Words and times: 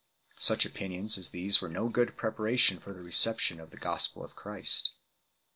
Such 0.39 0.65
opinions 0.65 1.15
as 1.19 1.29
these 1.29 1.61
were 1.61 1.69
no 1.69 1.87
good 1.87 2.17
preparation 2.17 2.79
for 2.79 2.91
the 2.91 3.03
reception 3.03 3.59
of 3.59 3.69
the 3.69 3.77
gospel 3.77 4.25
of 4.25 4.35
Christ. 4.35 4.93